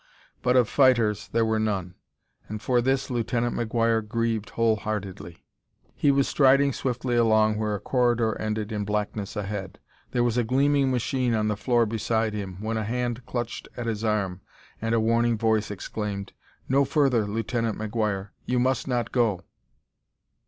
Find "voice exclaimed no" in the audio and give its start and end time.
15.37-16.83